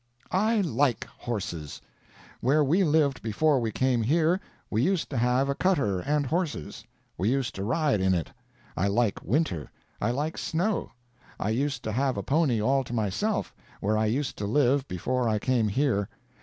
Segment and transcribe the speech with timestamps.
[0.31, 1.79] "I like horses.
[2.39, 6.83] Where we lived before we came here, we used to have a cutter and horses.
[7.19, 8.31] We used to ride in it.
[8.75, 9.69] I like winter.
[10.01, 10.89] I like snow.
[11.39, 15.29] I used to have a pony all to myself, where I used to live before
[15.29, 16.09] I came here.